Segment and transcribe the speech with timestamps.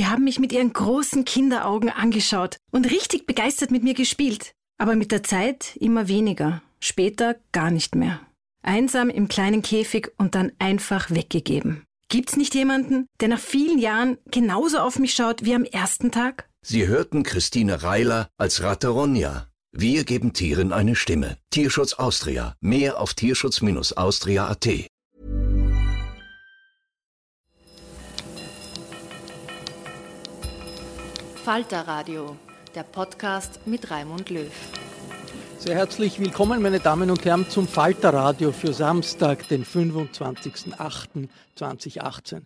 [0.00, 4.54] Sie haben mich mit Ihren großen Kinderaugen angeschaut und richtig begeistert mit mir gespielt.
[4.78, 8.18] Aber mit der Zeit immer weniger, später gar nicht mehr.
[8.62, 11.84] Einsam im kleinen Käfig und dann einfach weggegeben.
[12.08, 16.48] Gibt's nicht jemanden, der nach vielen Jahren genauso auf mich schaut wie am ersten Tag?
[16.62, 19.48] Sie hörten Christine Reiler als Rateronja.
[19.70, 21.36] Wir geben Tieren eine Stimme.
[21.50, 22.54] Tierschutz Austria.
[22.62, 24.66] Mehr auf tierschutz-austria.at.
[31.44, 32.36] Falter Radio,
[32.74, 34.52] der Podcast mit Raimund Löw.
[35.58, 42.42] Sehr herzlich willkommen, meine Damen und Herren, zum Falterradio für Samstag, den 25.08.2018.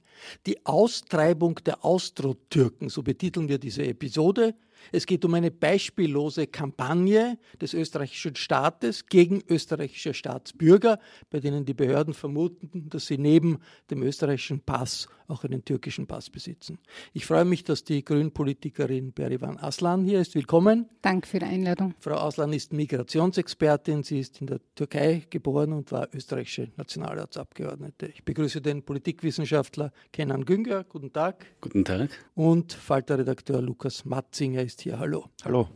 [0.47, 4.55] Die Austreibung der Austro-Türken, so betiteln wir diese Episode.
[4.93, 11.01] Es geht um eine beispiellose Kampagne des österreichischen Staates gegen österreichische Staatsbürger,
[11.31, 13.59] bei denen die Behörden vermuten, dass sie neben
[13.91, 16.79] dem österreichischen Pass auch einen türkischen Pass besitzen.
[17.13, 20.35] Ich freue mich, dass die Grünpolitikerin Berivan Aslan hier ist.
[20.35, 20.89] Willkommen.
[21.03, 21.95] Danke für die Einladung.
[22.01, 24.03] Frau Aslan ist Migrationsexpertin.
[24.03, 28.07] Sie ist in der Türkei geboren und war österreichische Nationalratsabgeordnete.
[28.07, 30.85] Ich begrüße den Politikwissenschaftler Kenan Günger.
[30.85, 31.47] Guten Tag.
[31.61, 32.11] Guten Tag.
[32.35, 34.99] Und Falterredakteur Lukas Matzinger ist hier.
[34.99, 35.27] Hallo.
[35.45, 35.69] Hallo.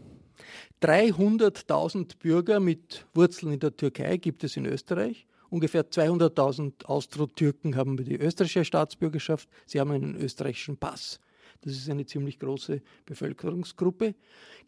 [0.83, 5.27] 300.000 Bürger mit Wurzeln in der Türkei gibt es in Österreich.
[5.51, 9.49] Ungefähr 200.000 Austro-Türken haben die österreichische Staatsbürgerschaft.
[9.67, 11.21] Sie haben einen österreichischen Pass.
[11.63, 14.15] Das ist eine ziemlich große Bevölkerungsgruppe.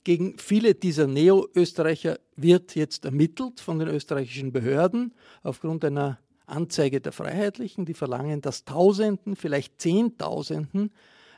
[0.03, 7.13] Gegen viele dieser Neo-Österreicher wird jetzt ermittelt von den österreichischen Behörden aufgrund einer Anzeige der
[7.13, 10.91] Freiheitlichen, die verlangen, dass Tausenden, vielleicht Zehntausenden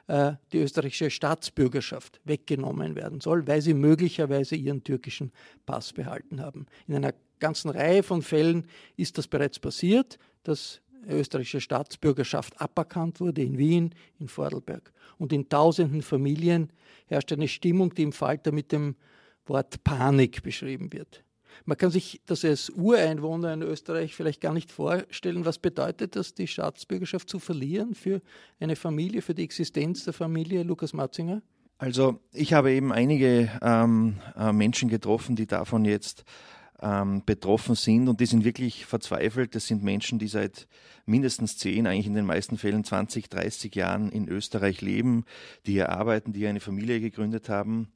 [0.06, 5.32] äh, die österreichische Staatsbürgerschaft weggenommen werden soll, weil sie möglicherweise ihren türkischen
[5.66, 6.66] Pass behalten haben.
[6.86, 8.66] In einer ganzen Reihe von Fällen
[8.96, 14.92] ist das bereits passiert, dass österreichische Staatsbürgerschaft aberkannt wurde in Wien, in Vordelberg.
[15.18, 16.72] Und in tausenden Familien
[17.06, 18.94] herrscht eine Stimmung, die im Falter mit dem
[19.46, 21.24] Wort Panik beschrieben wird.
[21.64, 25.44] Man kann sich das als Ureinwohner in Österreich vielleicht gar nicht vorstellen.
[25.44, 28.22] Was bedeutet das, die Staatsbürgerschaft zu verlieren für
[28.58, 31.42] eine Familie, für die Existenz der Familie, Lukas Matzinger?
[31.76, 36.24] Also ich habe eben einige ähm, äh, Menschen getroffen, die davon jetzt
[36.82, 39.54] ähm, betroffen sind und die sind wirklich verzweifelt.
[39.54, 40.66] Das sind Menschen, die seit
[41.06, 45.24] mindestens zehn, eigentlich in den meisten Fällen 20, 30 Jahren in Österreich leben,
[45.66, 47.88] die hier arbeiten, die hier eine Familie gegründet haben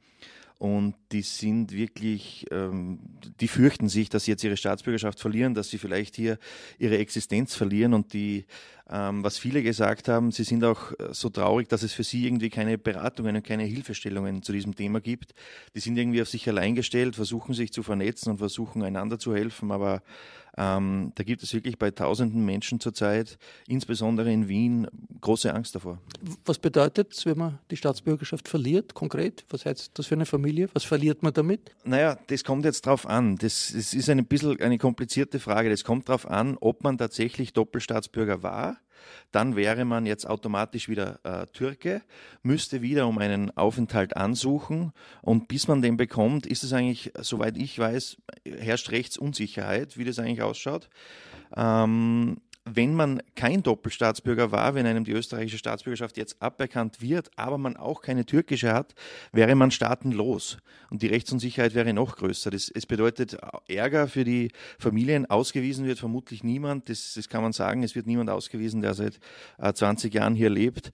[0.58, 2.98] und die sind wirklich, ähm,
[3.40, 6.38] die fürchten sich, dass sie jetzt ihre Staatsbürgerschaft verlieren, dass sie vielleicht hier
[6.78, 8.46] ihre Existenz verlieren und die,
[8.88, 12.24] ähm, was viele gesagt haben, sie sind auch äh, so traurig, dass es für sie
[12.24, 15.34] irgendwie keine Beratungen und keine Hilfestellungen zu diesem Thema gibt.
[15.74, 19.34] Die sind irgendwie auf sich allein gestellt, versuchen sich zu vernetzen und versuchen einander zu
[19.34, 20.02] helfen, aber
[20.56, 24.86] ähm, da gibt es wirklich bei tausenden Menschen zurzeit, insbesondere in Wien,
[25.20, 25.98] große Angst davor.
[26.44, 29.44] Was bedeutet es, wenn man die Staatsbürgerschaft verliert, konkret?
[29.50, 30.68] Was heißt das für eine Familie?
[30.72, 31.72] Was verliert man damit?
[31.84, 33.36] Naja, das kommt jetzt drauf an.
[33.36, 35.68] Das, das ist ein bisschen eine komplizierte Frage.
[35.68, 38.78] Das kommt darauf an, ob man tatsächlich Doppelstaatsbürger war
[39.32, 42.02] dann wäre man jetzt automatisch wieder äh, Türke,
[42.42, 47.56] müsste wieder um einen Aufenthalt ansuchen und bis man den bekommt, ist es eigentlich, soweit
[47.56, 50.88] ich weiß, herrscht Rechtsunsicherheit, wie das eigentlich ausschaut.
[51.56, 57.58] Ähm, wenn man kein Doppelstaatsbürger war, wenn einem die österreichische Staatsbürgerschaft jetzt aberkannt wird, aber
[57.58, 58.94] man auch keine türkische hat,
[59.32, 60.58] wäre man staatenlos.
[60.90, 62.50] Und die Rechtsunsicherheit wäre noch größer.
[62.50, 63.36] Das, es bedeutet
[63.68, 65.26] Ärger für die Familien.
[65.26, 66.88] Ausgewiesen wird vermutlich niemand.
[66.88, 67.84] Das, das kann man sagen.
[67.84, 69.20] Es wird niemand ausgewiesen, der seit
[69.58, 70.92] äh, 20 Jahren hier lebt.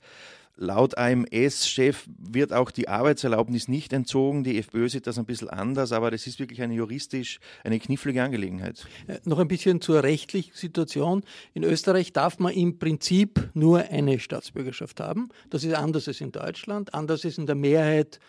[0.56, 4.44] Laut AMS-Chef wird auch die Arbeitserlaubnis nicht entzogen.
[4.44, 8.22] Die FPÖ sieht das ein bisschen anders, aber das ist wirklich eine juristisch eine knifflige
[8.22, 8.86] Angelegenheit.
[9.06, 11.24] Äh, noch ein bisschen zur rechtlichen Situation.
[11.54, 15.30] In Österreich darf man im Prinzip nur eine Staatsbürgerschaft haben.
[15.48, 18.20] Das ist anders als in Deutschland, anders als in der Mehrheit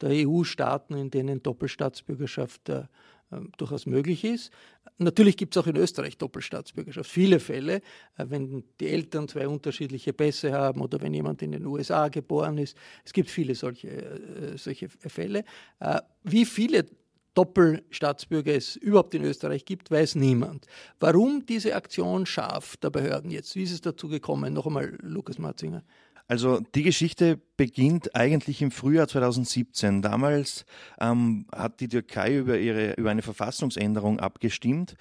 [0.00, 2.84] der EU-Staaten, in denen Doppelstaatsbürgerschaft äh,
[3.32, 4.50] ähm, durchaus möglich ist.
[5.02, 7.10] Natürlich gibt es auch in Österreich Doppelstaatsbürgerschaft.
[7.10, 7.76] Viele Fälle,
[8.16, 12.58] äh, wenn die Eltern zwei unterschiedliche Pässe haben oder wenn jemand in den USA geboren
[12.58, 12.76] ist.
[13.04, 15.44] Es gibt viele solche, äh, solche Fälle.
[15.80, 16.86] Äh, wie viele
[17.34, 20.66] Doppelstaatsbürger es überhaupt in Österreich gibt, weiß niemand.
[21.00, 23.56] Warum diese Aktion scharf der Behörden jetzt?
[23.56, 24.52] Wie ist es dazu gekommen?
[24.52, 25.82] Noch einmal, Lukas Marzinger.
[26.28, 30.02] Also die Geschichte beginnt eigentlich im Frühjahr 2017.
[30.02, 30.64] Damals
[31.00, 34.96] ähm, hat die Türkei über, ihre, über eine Verfassungsänderung abgestimmt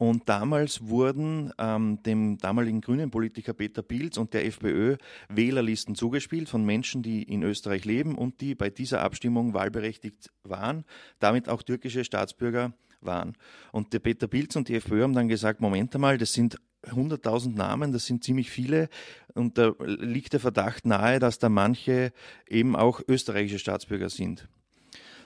[0.00, 4.96] und damals wurden ähm, dem damaligen grünen Politiker Peter Pilz und der FPÖ
[5.28, 10.86] Wählerlisten zugespielt von Menschen, die in Österreich leben und die bei dieser Abstimmung wahlberechtigt waren,
[11.18, 12.72] damit auch türkische Staatsbürger
[13.02, 13.34] waren.
[13.72, 17.54] Und der Peter Pilz und die FPÖ haben dann gesagt, Moment einmal, das sind 100.000
[17.54, 18.88] Namen, das sind ziemlich viele.
[19.34, 22.12] Und da liegt der Verdacht nahe, dass da manche
[22.48, 24.48] eben auch österreichische Staatsbürger sind.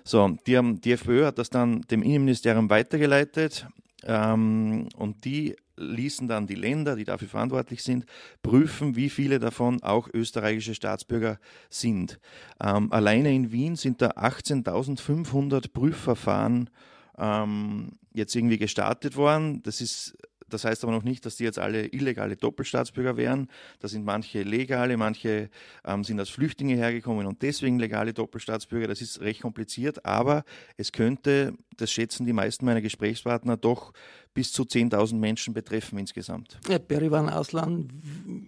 [0.04, 3.66] So, die, haben, die FPÖ hat das dann dem Innenministerium weitergeleitet
[4.04, 8.04] ähm, und die ließen dann die Länder, die dafür verantwortlich sind,
[8.42, 11.38] prüfen, wie viele davon auch österreichische Staatsbürger
[11.70, 12.20] sind.
[12.60, 16.70] Ähm, alleine in Wien sind da 18.500 Prüfverfahren
[17.18, 19.62] ähm, jetzt irgendwie gestartet worden.
[19.62, 20.16] Das ist
[20.48, 23.48] das heißt aber noch nicht, dass die jetzt alle illegale Doppelstaatsbürger wären.
[23.80, 25.50] Da sind manche legale, manche
[25.84, 28.88] ähm, sind als Flüchtlinge hergekommen und deswegen legale Doppelstaatsbürger.
[28.88, 30.44] Das ist recht kompliziert, aber
[30.76, 33.92] es könnte, das schätzen die meisten meiner Gesprächspartner, doch
[34.34, 36.58] bis zu 10.000 Menschen betreffen insgesamt.
[36.68, 37.88] Ja, Berivan Aslan,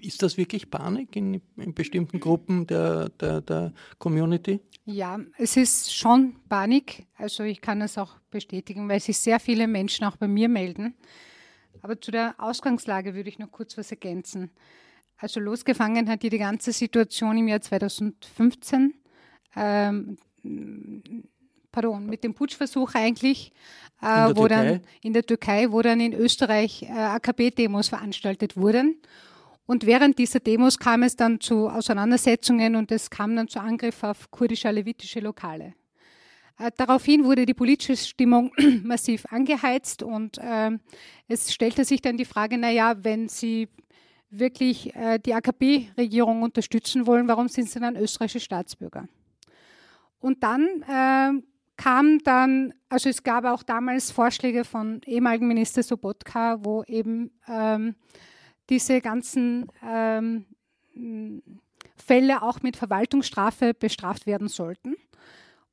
[0.03, 4.61] ist das wirklich Panik in, in bestimmten Gruppen der, der, der Community?
[4.85, 7.07] Ja, es ist schon Panik.
[7.17, 10.95] Also ich kann das auch bestätigen, weil sich sehr viele Menschen auch bei mir melden.
[11.83, 14.51] Aber zu der Ausgangslage würde ich noch kurz was ergänzen.
[15.19, 18.95] Also losgefangen hat die, die ganze Situation im Jahr 2015,
[19.57, 20.19] ähm,
[21.73, 23.53] pardon, mit dem Putschversuch eigentlich,
[24.03, 24.49] äh, wo Türkei?
[24.49, 29.01] dann in der Türkei, wo dann in Österreich äh, AKP-Demos veranstaltet wurden.
[29.65, 34.03] Und während dieser Demos kam es dann zu Auseinandersetzungen und es kam dann zu Angriff
[34.05, 35.75] auf kurdische-alevitische Lokale.
[36.59, 40.71] Äh, daraufhin wurde die politische Stimmung massiv angeheizt und äh,
[41.29, 43.69] es stellte sich dann die Frage, naja, wenn Sie
[44.31, 49.09] wirklich äh, die AKP-Regierung unterstützen wollen, warum sind Sie dann österreichische Staatsbürger?
[50.19, 51.43] Und dann äh,
[51.77, 57.95] kam dann, also es gab auch damals Vorschläge von ehemaligen Minister Sobotka, wo eben ähm,
[58.71, 60.47] diese ganzen ähm,
[61.97, 64.97] Fälle auch mit Verwaltungsstrafe bestraft werden sollten.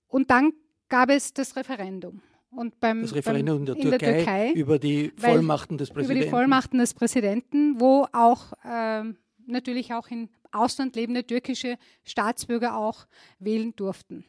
[0.07, 0.51] Und dann
[0.93, 2.21] gab es das Referendum.
[2.51, 5.89] Und beim, das Referendum beim, in, der, in Türkei der, Türkei über die Vollmachten des
[5.89, 6.17] Präsidenten.
[6.17, 9.03] Über die Vollmachten des Präsidenten, wo auch äh,
[9.47, 13.07] natürlich auch im Ausland lebende türkische Staatsbürger auch
[13.39, 14.23] wählen durften.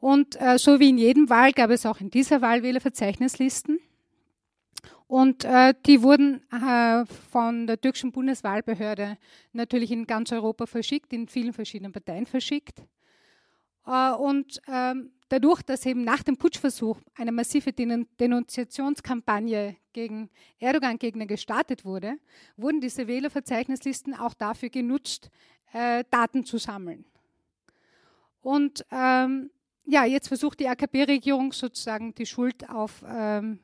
[0.00, 3.78] Und äh, so wie in jedem Wahl gab es auch in dieser Wahl Wählerverzeichnislisten.
[5.06, 9.18] Und äh, die wurden äh, von der türkischen Bundeswahlbehörde
[9.52, 12.82] natürlich in ganz Europa verschickt, in vielen verschiedenen Parteien verschickt.
[13.86, 21.86] Äh, und ähm, dadurch, dass eben nach dem Putschversuch eine massive Denunziationskampagne gegen Erdogan-Gegner gestartet
[21.86, 22.18] wurde,
[22.58, 25.30] wurden diese Wählerverzeichnislisten auch dafür genutzt,
[25.72, 27.06] äh, Daten zu sammeln.
[28.42, 29.50] Und ähm,
[29.86, 33.58] ja, jetzt versucht die AKP-Regierung sozusagen die Schuld auf ähm,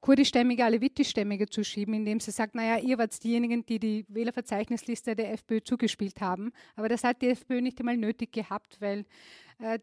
[0.00, 5.32] kurdischstämmige, alevitischstämmige zu schieben, indem sie sagt, naja, ihr wart diejenigen, die die Wählerverzeichnisliste der
[5.32, 6.52] FPÖ zugespielt haben.
[6.76, 9.04] Aber das hat die FPÖ nicht einmal nötig gehabt, weil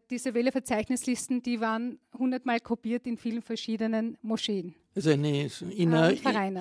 [0.10, 4.74] diese Wählerverzeichnislisten, die waren hundertmal kopiert in vielen verschiedenen Moscheen.
[4.96, 6.12] Also eine inner,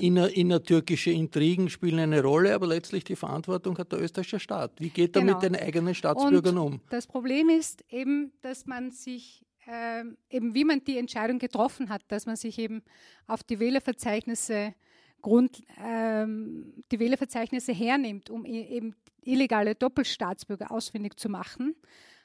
[0.00, 4.72] inner, innertürkische Intrigen spielen eine Rolle, aber letztlich die Verantwortung hat der österreichische Staat.
[4.80, 5.34] Wie geht er genau.
[5.34, 6.80] mit den eigenen Staatsbürgern Und um?
[6.90, 12.02] Das Problem ist eben, dass man sich äh, eben wie man die Entscheidung getroffen hat,
[12.08, 12.82] dass man sich eben
[13.26, 14.74] auf die Wählerverzeichnisse
[15.22, 21.74] Grund, ähm, die Wählerverzeichnisse hernimmt, um eben illegale Doppelstaatsbürger ausfindig zu machen,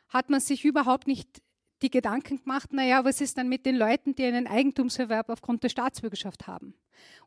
[0.09, 1.41] hat man sich überhaupt nicht
[1.81, 5.69] die Gedanken gemacht, naja, was ist dann mit den Leuten, die einen Eigentumserwerb aufgrund der
[5.69, 6.73] Staatsbürgerschaft haben?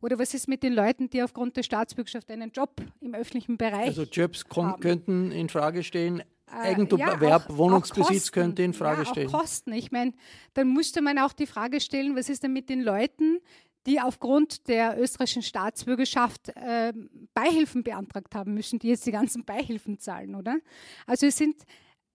[0.03, 3.73] Oder was ist mit den Leuten, die aufgrund der Staatsbürgerschaft einen Job im öffentlichen Bereich
[3.73, 3.89] haben?
[3.89, 6.23] Also Jobs könnten in Frage stehen,
[6.53, 9.31] Eigentumerwerb, ja, Wohnungsbesitz Kosten, könnte in Frage ja, stehen.
[9.31, 9.73] Kosten.
[9.73, 10.13] Ich meine,
[10.53, 13.39] dann müsste man auch die Frage stellen, was ist denn mit den Leuten,
[13.87, 16.93] die aufgrund der österreichischen Staatsbürgerschaft äh,
[17.35, 20.59] Beihilfen beantragt haben müssen, die jetzt die ganzen Beihilfen zahlen, oder?
[21.07, 21.57] Also es, sind,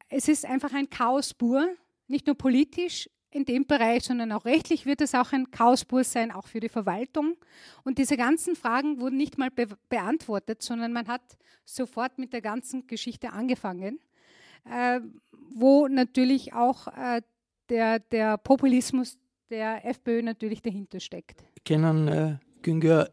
[0.10, 1.68] es ist einfach ein Chaos pur,
[2.08, 6.04] nicht nur politisch in dem Bereich, sondern auch rechtlich wird es auch ein Chaos pur
[6.04, 7.36] sein, auch für die Verwaltung.
[7.84, 11.22] Und diese ganzen Fragen wurden nicht mal be beantwortet, sondern man hat
[11.66, 14.00] sofort mit der ganzen Geschichte angefangen,
[14.66, 15.02] äh,
[15.50, 17.22] wo natürlich auch äh,
[17.70, 19.18] der, der Populismus
[19.50, 21.44] der FPÖ natürlich dahinter steckt.
[21.66, 23.10] Kennen äh, Günger,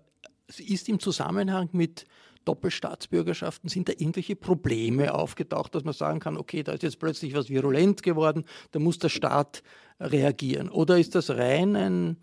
[0.59, 2.07] ist im Zusammenhang mit
[2.45, 7.35] Doppelstaatsbürgerschaften, sind da irgendwelche Probleme aufgetaucht, dass man sagen kann, okay, da ist jetzt plötzlich
[7.35, 9.63] was virulent geworden, da muss der Staat
[10.01, 10.69] reagieren?
[10.69, 12.17] Oder ist das rein ein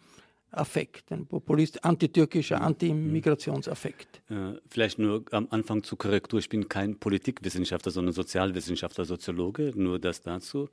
[0.54, 2.66] Affekt, ein populist, antitürkischer, mhm.
[2.66, 4.22] Anti-Migrationsaffekt.
[4.30, 6.40] Äh, vielleicht nur am Anfang zur Korrektur.
[6.40, 10.68] Ich bin kein Politikwissenschaftler, sondern Sozialwissenschaftler, Soziologe, nur das dazu.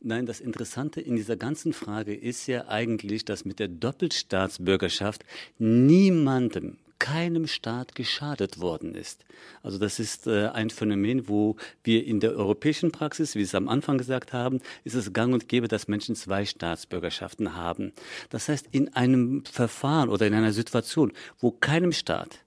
[0.00, 5.24] Nein, das Interessante in dieser ganzen Frage ist ja eigentlich, dass mit der Doppelstaatsbürgerschaft
[5.58, 9.24] niemandem keinem Staat geschadet worden ist.
[9.64, 13.56] Also das ist äh, ein Phänomen, wo wir in der europäischen Praxis, wie Sie es
[13.56, 17.92] am Anfang gesagt haben, ist es gang und gäbe, dass Menschen zwei Staatsbürgerschaften haben.
[18.30, 22.38] Das heißt, in einem Verfahren oder in einer Situation, wo keinem Staat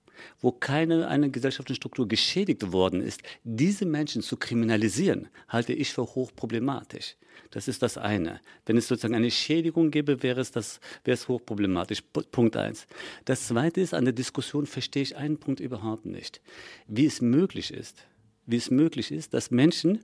[0.41, 6.03] wo keine eine gesellschaftliche Struktur geschädigt worden ist, diese Menschen zu kriminalisieren, halte ich für
[6.03, 7.15] hochproblematisch.
[7.51, 8.41] Das ist das eine.
[8.65, 12.01] Wenn es sozusagen eine Schädigung gäbe, wäre es, das, wäre es hochproblematisch.
[12.31, 12.87] Punkt eins.
[13.25, 16.41] Das zweite ist, an der Diskussion verstehe ich einen Punkt überhaupt nicht.
[16.87, 18.05] Wie es möglich ist,
[18.47, 20.03] wie es möglich ist, dass Menschen,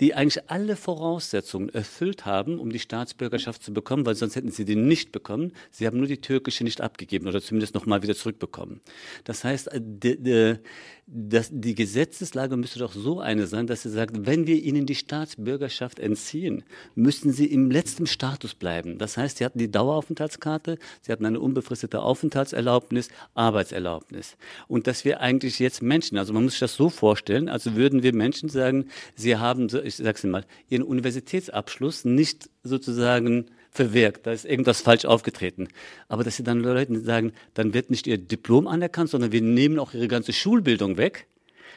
[0.00, 4.64] die eigentlich alle Voraussetzungen erfüllt haben, um die Staatsbürgerschaft zu bekommen, weil sonst hätten sie
[4.64, 8.80] die nicht bekommen, sie haben nur die türkische nicht abgegeben oder zumindest nochmal wieder zurückbekommen.
[9.24, 10.58] Das heißt, die,
[11.06, 14.94] das, die Gesetzeslage müsste doch so eine sein, dass sie sagt, wenn wir ihnen die
[14.94, 18.96] Staatsbürgerschaft entziehen, müssten sie im letzten Status bleiben.
[18.98, 24.36] Das heißt, sie hatten die Daueraufenthaltskarte, sie hatten eine unbefristete Aufenthaltserlaubnis, Arbeitserlaubnis.
[24.66, 28.02] Und dass wir eigentlich jetzt Menschen, also man muss sich das so vorstellen, also würden
[28.02, 34.44] wir Menschen sagen, sie haben, ich sag's mal, ihren Universitätsabschluss nicht sozusagen verwirkt, da ist
[34.44, 35.68] irgendwas falsch aufgetreten.
[36.08, 39.78] Aber dass sie dann Leuten sagen, dann wird nicht ihr Diplom anerkannt, sondern wir nehmen
[39.78, 41.26] auch ihre ganze Schulbildung weg.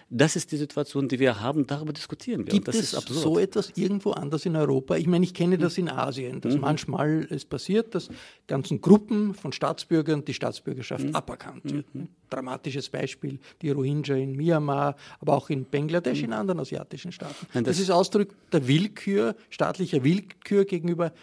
[0.10, 2.54] Das ist die Situation, die wir haben, darüber diskutieren wir.
[2.54, 4.96] Gibt es so etwas irgendwo anders in Europa?
[4.96, 6.62] Ich meine, ich kenne das in Asien, dass mhm.
[6.62, 8.08] manchmal es passiert, dass
[8.48, 11.16] ganzen Gruppen von Staatsbürgern die Staatsbürgerschaft mhm.
[11.16, 11.94] aberkannt wird.
[11.94, 12.08] Mhm.
[12.30, 16.34] Dramatisches Beispiel, die Rohingya in Myanmar, aber auch in Bangladesch, in mhm.
[16.34, 17.48] anderen asiatischen Staaten.
[17.54, 21.14] Nein, das, das ist Ausdruck der Willkür, staatlicher Willkür gegenüber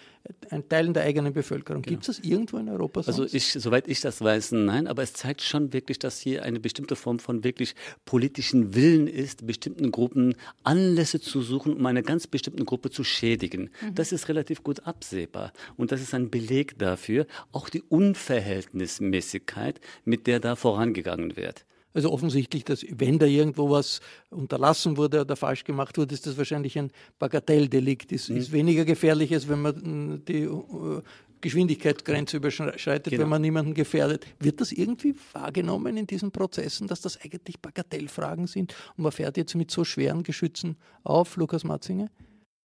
[0.71, 1.83] Teilen der eigenen Bevölkerung.
[1.83, 1.91] Genau.
[1.91, 3.03] Gibt es das irgendwo in Europa?
[3.03, 3.21] Sonst?
[3.21, 6.61] Also ich, soweit ich das weiß, nein, aber es zeigt schon wirklich, dass hier eine
[6.61, 7.75] bestimmte Form von wirklich
[8.07, 13.71] politischen Willen ist, bestimmten Gruppen Anlässe zu suchen, um eine ganz bestimmte Gruppe zu schädigen.
[13.83, 13.95] Mhm.
[13.97, 20.27] Das ist relativ gut absehbar und das ist ein Beleg dafür, auch die Unverhältnismäßigkeit, mit
[20.27, 20.57] der da
[20.95, 21.67] vorangegangen wird.
[21.93, 26.37] Also offensichtlich, dass wenn da irgendwo was unterlassen wurde oder falsch gemacht wurde, ist das
[26.37, 28.11] wahrscheinlich ein Bagatelldelikt.
[28.11, 28.37] Ist, mhm.
[28.37, 31.03] ist weniger gefährlich, als wenn man die äh,
[31.41, 33.23] Geschwindigkeitsgrenze überschreitet, genau.
[33.23, 34.27] wenn man niemanden gefährdet.
[34.41, 39.37] Wird das irgendwie wahrgenommen in diesen Prozessen, dass das eigentlich Bagatellfragen sind und man fährt
[39.37, 42.09] jetzt mit so schweren Geschützen auf, Lukas Matzinger?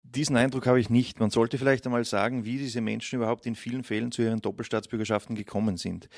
[0.04, 1.18] Diesen Eindruck habe ich nicht.
[1.18, 5.34] Man sollte vielleicht einmal sagen, wie diese Menschen überhaupt in vielen Fällen zu ihren Doppelstaatsbürgerschaften
[5.34, 6.08] gekommen sind.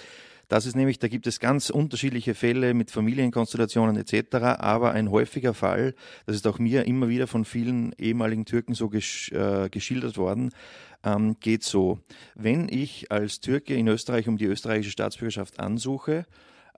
[0.49, 5.53] Das ist nämlich, da gibt es ganz unterschiedliche Fälle mit Familienkonstellationen etc., aber ein häufiger
[5.53, 10.17] Fall, das ist auch mir immer wieder von vielen ehemaligen Türken so gesch äh, geschildert
[10.17, 10.51] worden,
[11.05, 12.01] ähm, geht so.
[12.35, 16.25] Wenn ich als Türke in Österreich um die österreichische Staatsbürgerschaft ansuche,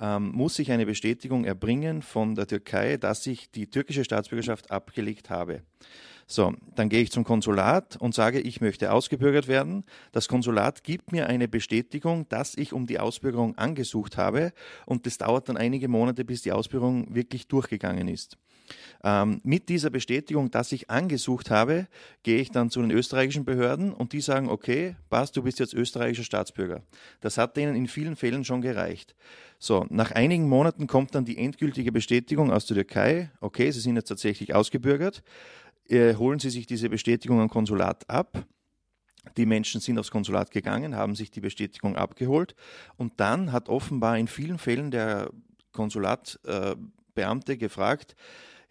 [0.01, 5.31] ähm, muss ich eine Bestätigung erbringen von der Türkei, dass ich die türkische Staatsbürgerschaft abgelegt
[5.31, 5.63] habe.
[6.33, 9.83] So, dann gehe ich zum Konsulat und sage, ich möchte ausgebürgert werden.
[10.13, 14.53] Das Konsulat gibt mir eine Bestätigung, dass ich um die Ausbürgerung angesucht habe
[14.87, 18.39] und das dauert dann einige Monate, bis die Ausbürgerung wirklich durchgegangen ist.
[19.03, 21.89] Ähm, mit dieser Bestätigung, dass ich angesucht habe,
[22.23, 25.75] gehe ich dann zu den österreichischen Behörden und die sagen, okay, passt, du bist jetzt
[25.75, 26.83] österreichischer Staatsbürger.
[27.21, 29.17] Das hat denen in vielen Fällen schon gereicht.
[29.59, 33.97] So, nach einigen Monaten kommt dann die endgültige Bestätigung aus der Türkei, okay, sie sind
[33.97, 35.25] jetzt tatsächlich ausgebürgert
[35.91, 38.47] äh, holen Sie sich diese Bestätigung am Konsulat ab.
[39.37, 42.55] Die Menschen sind aufs Konsulat gegangen, haben sich die Bestätigung abgeholt
[42.97, 45.31] und dann hat offenbar in vielen Fällen der
[45.73, 48.17] Konsulatbeamte äh, gefragt,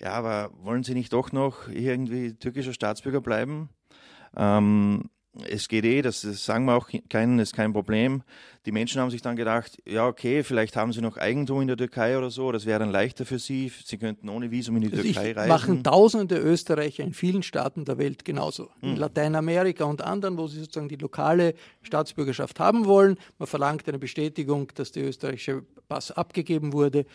[0.02, 3.70] ja, aber wollen Sie nicht doch noch irgendwie türkischer Staatsbürger bleiben?
[4.36, 5.10] Ähm,
[5.48, 8.24] es geht eh, das, das sagen wir auch keinen, ist kein Problem.
[8.66, 11.78] Die Menschen haben sich dann gedacht, ja okay, vielleicht haben sie noch Eigentum in der
[11.78, 14.92] Türkei oder so, das wäre dann leichter für sie, sie könnten ohne Visum in die
[14.92, 15.50] also Türkei reisen.
[15.50, 18.70] machen tausende Österreicher in vielen Staaten der Welt genauso.
[18.82, 18.98] In hm.
[18.98, 23.18] Lateinamerika und anderen, wo sie sozusagen die lokale Staatsbürgerschaft haben wollen.
[23.38, 27.06] Man verlangt eine Bestätigung, dass der österreichische Pass abgegeben wurde.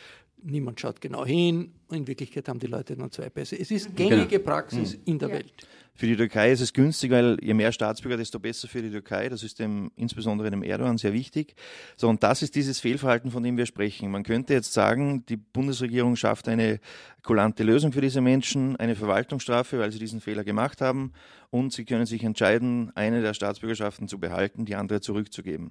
[0.43, 1.73] Niemand schaut genau hin.
[1.91, 3.59] In Wirklichkeit haben die Leute dann zwei Pässe.
[3.59, 4.45] Es ist gängige genau.
[4.45, 5.03] Praxis genau.
[5.07, 5.35] in der ja.
[5.37, 5.67] Welt.
[5.97, 9.29] Für die Türkei ist es günstig, weil je mehr Staatsbürger, desto besser für die Türkei.
[9.29, 11.55] Das ist dem, insbesondere dem Erdogan sehr wichtig.
[11.97, 14.11] So, und das ist dieses Fehlverhalten, von dem wir sprechen.
[14.11, 16.81] Man könnte jetzt sagen, die Bundesregierung schafft eine
[17.23, 21.13] kulante Lösung für diese Menschen, eine Verwaltungsstrafe, weil sie diesen Fehler gemacht haben.
[21.51, 25.71] Und sie können sich entscheiden, eine der Staatsbürgerschaften zu behalten, die andere zurückzugeben.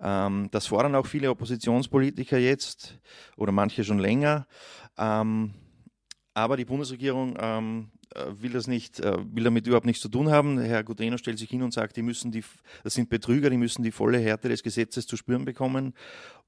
[0.00, 2.98] Ähm, das fordern auch viele Oppositionspolitiker jetzt
[3.36, 4.48] oder manche schon länger.
[4.98, 5.54] Ähm,
[6.34, 7.95] aber die Bundesregierung ähm, äh,
[8.40, 10.58] will das nicht, äh, will damit überhaupt nichts zu tun haben.
[10.58, 12.44] Herr Gudreno stellt sich hin und sagt, die müssen die,
[12.84, 15.94] das sind Betrüger, die müssen die volle Härte des Gesetzes zu spüren bekommen.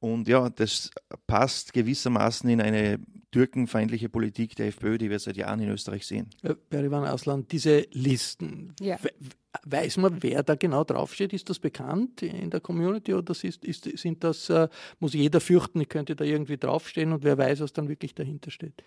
[0.00, 0.90] Und ja, das
[1.26, 6.30] passt gewissermaßen in eine türkenfeindliche Politik der FPÖ, die wir seit Jahren in Österreich sehen.
[6.70, 8.96] Berivan Ausland, diese Listen, ja.
[9.64, 11.32] weiß man, wer da genau draufsteht?
[11.32, 15.80] Ist das bekannt in der Community oder ist, ist, sind das, äh, muss jeder fürchten,
[15.80, 18.82] ich könnte da irgendwie draufstehen und wer weiß, was dann wirklich dahinter steht?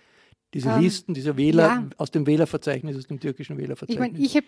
[0.54, 1.90] Diese ähm, Listen, diese Wähler ja.
[1.98, 4.08] aus dem Wählerverzeichnis, aus dem türkischen Wählerverzeichnis.
[4.08, 4.46] Ich, mein, ich habe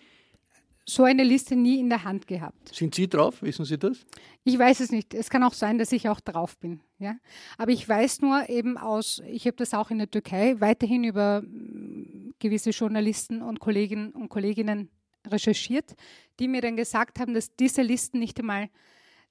[0.86, 2.74] so eine Liste nie in der Hand gehabt.
[2.74, 3.40] Sind Sie drauf?
[3.42, 4.04] Wissen Sie das?
[4.44, 5.14] Ich weiß es nicht.
[5.14, 6.80] Es kann auch sein, dass ich auch drauf bin.
[6.98, 7.16] Ja?
[7.56, 11.40] Aber ich weiß nur eben aus, ich habe das auch in der Türkei weiterhin über
[11.42, 14.90] mm, gewisse Journalisten und Kolleginnen und Kolleginnen
[15.26, 15.94] recherchiert,
[16.38, 18.68] die mir dann gesagt haben, dass diese Listen nicht einmal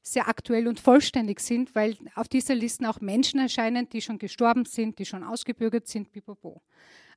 [0.03, 4.65] sehr aktuell und vollständig sind, weil auf dieser Liste auch Menschen erscheinen, die schon gestorben
[4.65, 6.61] sind, die schon ausgebürgert sind, pipapo.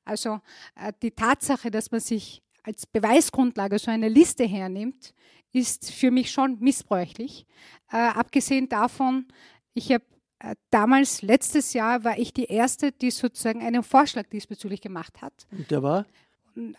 [0.05, 0.39] Also
[0.75, 5.13] äh, die Tatsache, dass man sich als Beweisgrundlage so eine Liste hernimmt,
[5.51, 7.45] ist für mich schon missbräuchlich.
[7.91, 9.27] Äh, abgesehen davon,
[9.73, 10.05] ich habe
[10.39, 15.47] äh, damals, letztes Jahr, war ich die Erste, die sozusagen einen Vorschlag diesbezüglich gemacht hat.
[15.51, 16.05] Und der war?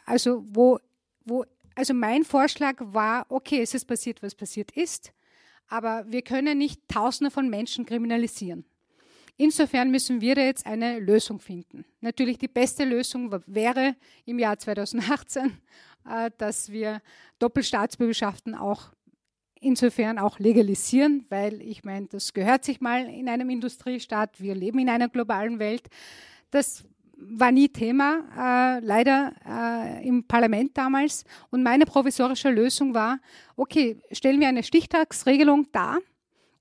[0.07, 0.79] Also, wo,
[1.25, 5.13] wo, also mein Vorschlag war, okay, es ist passiert, was passiert ist.
[5.69, 8.65] Aber wir können nicht Tausende von Menschen kriminalisieren.
[9.37, 11.85] Insofern müssen wir jetzt eine Lösung finden.
[12.01, 13.95] Natürlich die beste Lösung wäre
[14.25, 15.57] im Jahr 2018,
[16.09, 17.01] äh, dass wir
[17.39, 18.91] Doppelstaatsbürgerschaften auch
[19.61, 24.41] insofern auch legalisieren, weil ich meine, das gehört sich mal in einem Industriestaat.
[24.41, 25.89] Wir leben in einer globalen Welt.
[26.51, 26.85] Das
[27.21, 31.25] war nie Thema, äh, leider äh, im Parlament damals.
[31.51, 33.19] Und meine provisorische Lösung war,
[33.57, 35.99] okay, stellen wir eine Stichtagsregelung dar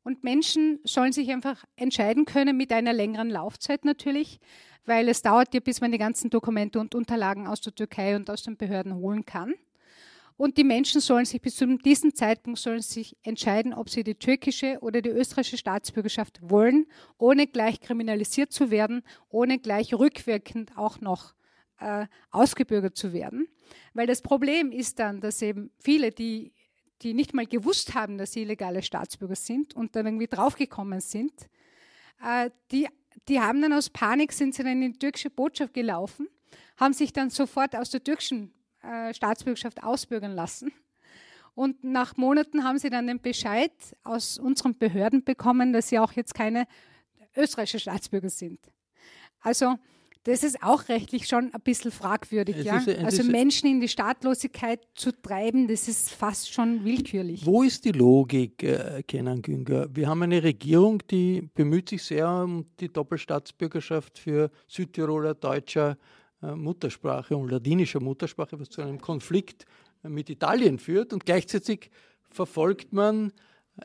[0.03, 4.39] und Menschen sollen sich einfach entscheiden können mit einer längeren Laufzeit natürlich,
[4.85, 8.29] weil es dauert ja, bis man die ganzen Dokumente und Unterlagen aus der Türkei und
[8.29, 9.53] aus den Behörden holen kann.
[10.37, 14.15] Und die Menschen sollen sich bis zu diesem Zeitpunkt sollen sich entscheiden, ob sie die
[14.15, 16.85] türkische oder die österreichische Staatsbürgerschaft wollen,
[17.17, 21.33] ohne gleich kriminalisiert zu werden, ohne gleich rückwirkend auch noch
[21.79, 23.47] äh, ausgebürgert zu werden.
[23.93, 26.53] Weil das Problem ist dann, dass eben viele, die,
[27.01, 31.33] die nicht mal gewusst haben, dass sie illegale Staatsbürger sind und dann irgendwie draufgekommen sind,
[32.23, 32.87] äh, die,
[33.27, 36.27] die haben dann aus Panik, sind sie dann in die türkische Botschaft gelaufen,
[36.77, 38.53] haben sich dann sofort aus der türkischen
[38.87, 40.71] äh, Staatsbürgerschaft ausbürgern lassen.
[41.55, 43.71] Und nach Monaten haben sie dann den Bescheid
[44.03, 46.67] aus unseren Behörden bekommen, dass sie auch jetzt keine
[47.35, 48.59] österreichische Staatsbürger sind.
[49.41, 49.75] Also
[50.27, 52.57] das ist auch rechtlich schon ein bisschen fragwürdig.
[52.57, 52.79] Ja?
[52.79, 57.45] Ist, also Menschen in die Staatlosigkeit zu treiben, das ist fast schon willkürlich.
[57.45, 59.87] Wo ist die Logik, äh, Kenan Günger?
[59.95, 65.97] Wir haben eine Regierung, die bemüht sich sehr um die Doppelstaatsbürgerschaft für Südtiroler, Deutscher,
[66.41, 69.65] Muttersprache und ladinischer Muttersprache, was zu einem Konflikt
[70.03, 71.13] äh, mit Italien führt.
[71.13, 71.89] Und gleichzeitig
[72.29, 73.33] verfolgt man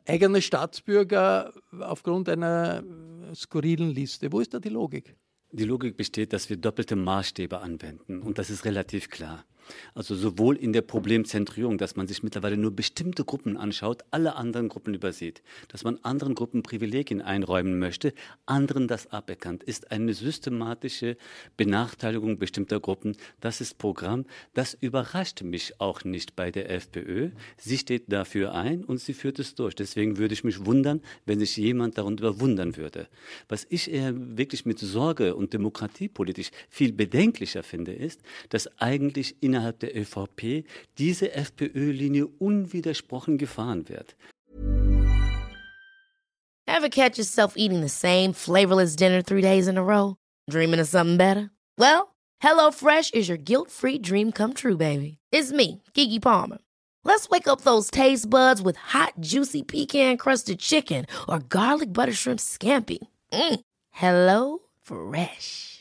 [0.06, 2.82] eigene Staatsbürger aufgrund einer
[3.30, 4.32] äh, skurrilen Liste.
[4.32, 5.16] Wo ist da die Logik?
[5.50, 8.22] Die Logik besteht, dass wir doppelte Maßstäbe anwenden.
[8.22, 9.44] Und das ist relativ klar.
[9.94, 14.68] Also sowohl in der Problemzentrierung, dass man sich mittlerweile nur bestimmte Gruppen anschaut, alle anderen
[14.68, 18.14] Gruppen übersieht, dass man anderen Gruppen Privilegien einräumen möchte,
[18.46, 21.16] anderen das aberkannt, ist eine systematische
[21.56, 23.16] Benachteiligung bestimmter Gruppen.
[23.40, 24.24] Das ist Programm.
[24.54, 27.30] Das überrascht mich auch nicht bei der FPÖ.
[27.56, 29.74] Sie steht dafür ein und sie führt es durch.
[29.74, 33.08] Deswegen würde ich mich wundern, wenn sich jemand darunter wundern würde.
[33.48, 39.51] Was ich eher wirklich mit Sorge und demokratiepolitisch viel bedenklicher finde, ist, dass eigentlich in
[39.52, 40.64] innerhalb der ÖVP
[40.98, 44.16] diese FPÖ-Linie unwidersprochen gefahren wird.
[46.66, 50.16] Ever catch yourself eating the same flavorless dinner three days in a row?
[50.50, 51.50] Dreaming of something better?
[51.78, 55.18] Well, HelloFresh is your guilt-free dream come true, baby.
[55.30, 56.58] It's me, Kiki Palmer.
[57.04, 62.12] Let's wake up those taste buds with hot, juicy pecan crusted chicken or garlic butter
[62.12, 62.98] shrimp scampi.
[63.32, 63.60] Mm.
[63.90, 65.71] Hello Fresh.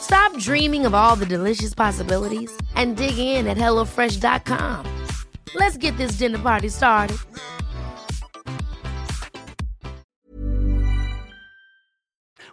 [0.00, 4.84] Stop dreaming of all the delicious possibilities and dig in at HelloFresh.com.
[5.54, 7.16] Let's get this dinner party started.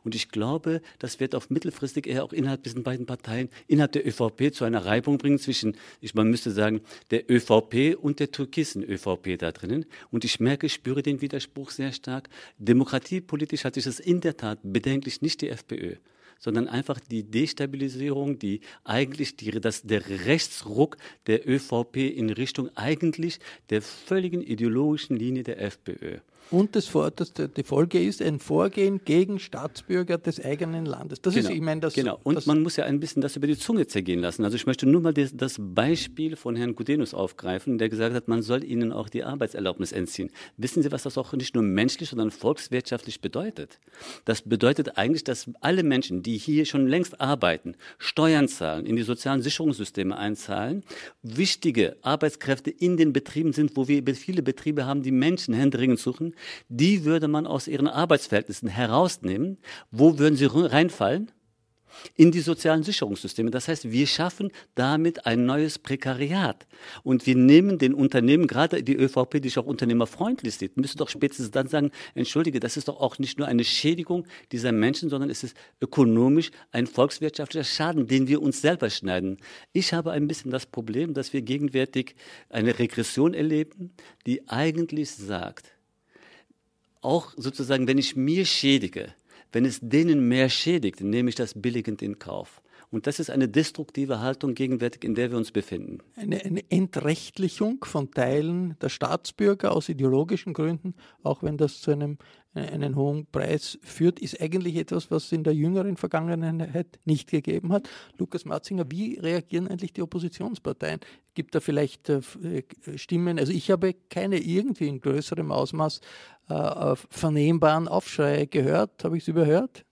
[0.04, 4.08] Und ich glaube, das wird auf mittelfristig eher auch innerhalb diesen beiden Parteien, innerhalb der
[4.08, 6.80] ÖVP zu einer Reibung bringen zwischen, ich, man müsste sagen,
[7.12, 9.86] der ÖVP und der türkisen ÖVP da drinnen.
[10.10, 12.30] Und ich merke, spüre den Widerspruch sehr stark.
[12.58, 15.96] Demokratiepolitisch hat sich das in der Tat bedenklich nicht die FPÖ
[16.40, 20.98] sondern einfach die Destabilisierung, die eigentlich die, das, der Rechtsruck
[21.28, 26.20] der ÖVP in Richtung eigentlich der völligen ideologischen Linie der FPÖ.
[26.50, 31.22] Und das, das, die Folge ist ein Vorgehen gegen Staatsbürger des eigenen Landes.
[31.22, 31.94] Das genau, ist, ich meine, das.
[31.94, 32.20] Genau.
[32.24, 34.44] Und das man muss ja ein bisschen das über die Zunge zergehen lassen.
[34.44, 38.28] Also ich möchte nur mal das, das Beispiel von Herrn Gudenus aufgreifen, der gesagt hat,
[38.28, 40.32] man soll ihnen auch die Arbeitserlaubnis entziehen.
[40.56, 43.80] Wissen Sie, was das auch nicht nur menschlich, sondern volkswirtschaftlich bedeutet?
[44.24, 49.04] Das bedeutet eigentlich, dass alle Menschen, die hier schon längst arbeiten, Steuern zahlen, in die
[49.04, 50.84] sozialen Sicherungssysteme einzahlen,
[51.24, 56.34] wichtige Arbeitskräfte in den Betrieben sind, wo wir viele Betriebe haben, die Menschen händeringend suchen,
[56.70, 59.58] die würde man aus ihren Arbeitsverhältnissen herausnehmen.
[59.92, 61.32] Wo würden sie reinfallen?
[62.16, 63.52] in die sozialen Sicherungssysteme.
[63.52, 66.68] Das heißt, wir schaffen damit ein neues Prekariat.
[67.04, 71.10] Und wir nehmen den Unternehmen, gerade die ÖVP, die sich auch unternehmerfreundlich sieht, müsste doch
[71.10, 75.30] spätestens dann sagen, entschuldige, das ist doch auch nicht nur eine Schädigung dieser Menschen, sondern
[75.30, 79.38] es ist ökonomisch ein volkswirtschaftlicher Schaden, den wir uns selber schneiden.
[79.74, 82.16] Ich habe ein bisschen das Problem, dass wir gegenwärtig
[82.50, 83.94] eine Regression erleben,
[84.26, 85.77] die eigentlich sagt,
[87.02, 89.14] auch sozusagen, wenn ich mir schädige,
[89.52, 92.62] wenn es denen mehr schädigt, nehme ich das billigend in Kauf.
[92.90, 95.98] Und das ist eine destruktive Haltung gegenwärtig, in der wir uns befinden.
[96.16, 102.18] Eine, eine, Entrechtlichung von Teilen der Staatsbürger aus ideologischen Gründen, auch wenn das zu einem
[102.58, 107.72] einen hohen Preis führt, ist eigentlich etwas, was es in der jüngeren Vergangenheit nicht gegeben
[107.72, 107.90] hat.
[108.18, 111.00] Lukas Matzinger, wie reagieren eigentlich die Oppositionsparteien?
[111.34, 112.22] Gibt da vielleicht äh,
[112.96, 113.40] Stimmen?
[113.40, 116.02] Also ich habe keine irgendwie in größerem Ausmaß
[116.50, 119.04] äh, vernehmbaren Aufschrei gehört.
[119.04, 119.86] Habe ich es überhört?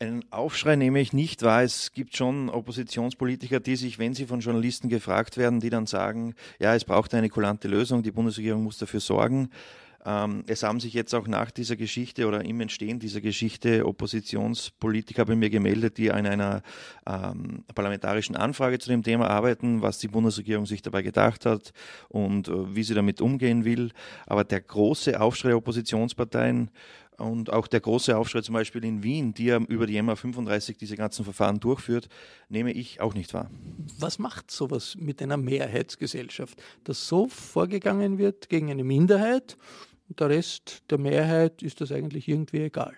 [0.00, 1.64] Einen Aufschrei nehme ich nicht wahr.
[1.64, 6.34] Es gibt schon Oppositionspolitiker, die sich, wenn sie von Journalisten gefragt werden, die dann sagen,
[6.60, 9.50] ja, es braucht eine kulante Lösung, die Bundesregierung muss dafür sorgen.
[10.04, 15.24] Ähm, es haben sich jetzt auch nach dieser Geschichte oder im Entstehen dieser Geschichte Oppositionspolitiker
[15.24, 16.62] bei mir gemeldet, die an einer
[17.06, 21.72] ähm, parlamentarischen Anfrage zu dem Thema arbeiten, was die Bundesregierung sich dabei gedacht hat
[22.08, 23.90] und äh, wie sie damit umgehen will.
[24.26, 26.70] Aber der große Aufschrei der Oppositionsparteien
[27.18, 30.78] und auch der große Aufschrei zum Beispiel in Wien, die ja über die MA 35
[30.78, 32.08] diese ganzen Verfahren durchführt,
[32.48, 33.50] nehme ich auch nicht wahr.
[33.98, 39.56] Was macht sowas mit einer Mehrheitsgesellschaft, dass so vorgegangen wird gegen eine Minderheit
[40.08, 42.96] und der Rest der Mehrheit ist das eigentlich irgendwie egal?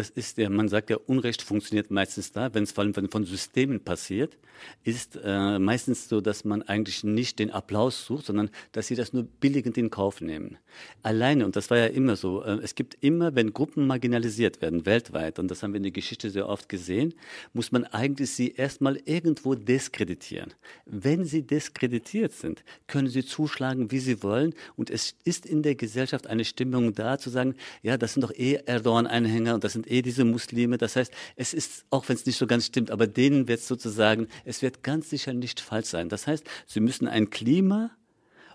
[0.00, 3.24] Das ist der, man sagt ja, Unrecht funktioniert meistens da, wenn es vor allem von
[3.26, 4.38] Systemen passiert,
[4.82, 9.12] ist äh, meistens so, dass man eigentlich nicht den Applaus sucht, sondern dass sie das
[9.12, 10.56] nur billigend in Kauf nehmen.
[11.02, 14.86] Alleine, und das war ja immer so, äh, es gibt immer, wenn Gruppen marginalisiert werden,
[14.86, 17.12] weltweit, und das haben wir in der Geschichte sehr oft gesehen,
[17.52, 20.54] muss man eigentlich sie erstmal irgendwo diskreditieren.
[20.86, 25.74] Wenn sie diskreditiert sind, können sie zuschlagen, wie sie wollen, und es ist in der
[25.74, 29.89] Gesellschaft eine Stimmung da, zu sagen, ja, das sind doch eh Erdogan-Anhänger und das sind
[29.90, 30.78] eh diese Muslime.
[30.78, 33.68] Das heißt, es ist, auch wenn es nicht so ganz stimmt, aber denen wird es
[33.68, 36.08] sozusagen, es wird ganz sicher nicht falsch sein.
[36.08, 37.90] Das heißt, sie müssen ein Klima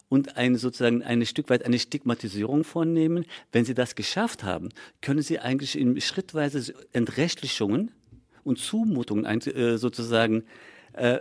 [0.10, 3.26] und ein, sozusagen ein Stück weit eine Stigmatisierung vornehmen.
[3.52, 4.70] Wenn sie das geschafft haben,
[5.02, 7.92] können sie eigentlich in schrittweise Entrechtlichungen
[8.44, 10.44] und Zumutungen äh, sozusagen
[10.94, 11.20] äh,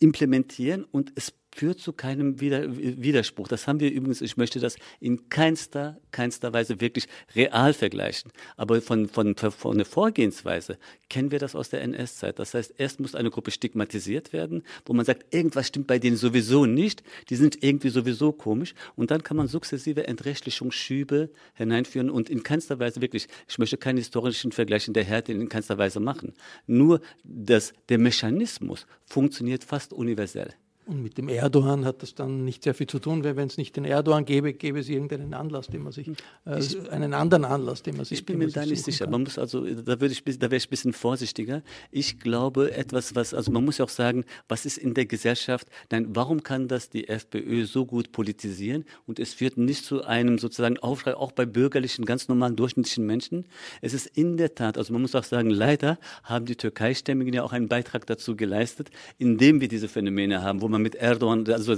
[0.00, 3.48] implementieren und es führt zu keinem Widerspruch.
[3.48, 8.30] Das haben wir übrigens, ich möchte das in keinster, keinster Weise wirklich real vergleichen.
[8.56, 12.38] Aber von, von, von der Vorgehensweise kennen wir das aus der NS-Zeit.
[12.38, 16.16] Das heißt, erst muss eine Gruppe stigmatisiert werden, wo man sagt, irgendwas stimmt bei denen
[16.16, 18.74] sowieso nicht, die sind irgendwie sowieso komisch.
[18.94, 23.98] Und dann kann man sukzessive Entrechtlichungsschübe hineinführen und in keinster Weise wirklich, ich möchte keinen
[23.98, 26.34] historischen Vergleich in der Härte in keinster Weise machen.
[26.68, 30.54] Nur dass der Mechanismus funktioniert fast universell.
[30.88, 33.58] Und mit dem Erdogan hat das dann nicht sehr viel zu tun, weil wenn es
[33.58, 36.08] nicht den Erdogan gäbe, gäbe es irgendeinen Anlass, den man sich,
[36.46, 38.20] äh, einen anderen Anlass, den man sich.
[38.20, 39.06] Ich bin mir da nicht sicher.
[39.06, 41.62] Man muss also, da würde ich, da wäre ich ein bisschen vorsichtiger.
[41.90, 45.68] Ich glaube, etwas, was, also man muss ja auch sagen, was ist in der Gesellschaft,
[45.92, 50.38] nein, warum kann das die FPÖ so gut politisieren und es führt nicht zu einem
[50.38, 53.44] sozusagen Aufschrei, auch bei bürgerlichen, ganz normalen, durchschnittlichen Menschen?
[53.82, 57.42] Es ist in der Tat, also man muss auch sagen, leider haben die Türkeistämmigen ja
[57.42, 61.44] auch einen Beitrag dazu geleistet, indem wir diese Phänomene haben, wo man man mit Erdogan,
[61.48, 61.72] also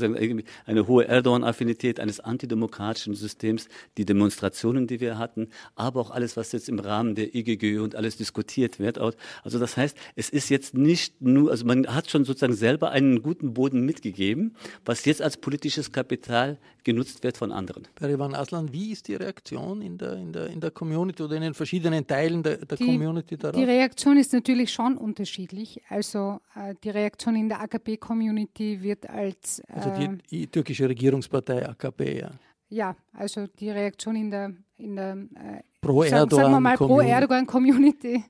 [0.66, 6.52] eine hohe Erdogan-Affinität eines antidemokratischen Systems, die Demonstrationen, die wir hatten, aber auch alles, was
[6.52, 8.98] jetzt im Rahmen der IGG und alles diskutiert wird.
[8.98, 13.22] Also das heißt, es ist jetzt nicht nur, also man hat schon sozusagen selber einen
[13.22, 17.84] guten Boden mitgegeben, was jetzt als politisches Kapital genutzt wird von anderen.
[17.94, 21.42] Perivan Aslan, wie ist die Reaktion in der, in der, in der Community oder in
[21.42, 23.56] den verschiedenen Teilen der, der die, Community darauf?
[23.56, 25.80] Die Reaktion ist natürlich schon unterschiedlich.
[25.88, 29.60] Also äh, die Reaktion in der AKP-Community wird als...
[29.60, 32.30] Äh, also die, äh, die, türkische Regierungspartei AKP, ja.
[32.68, 38.24] Ja, also die Reaktion in der, in der äh, Pro-Erdogan-Community, Pro -Erdogan